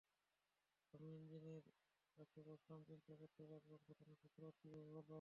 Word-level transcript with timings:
আমি 0.93 1.07
ইঞ্জিনের 1.15 1.63
কাছে 2.19 2.39
বসলাম, 2.47 2.79
চিন্তা 2.89 3.13
করতে 3.15 3.41
লাগলাম 3.45 3.79
ঘটনার 3.87 4.17
সূত্রপাত 4.21 4.55
কীভাবে 4.61 4.89
হলো। 4.89 5.01